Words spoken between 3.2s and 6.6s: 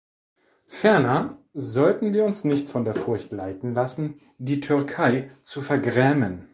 leiten lassen, die Türkei zu vergrämen.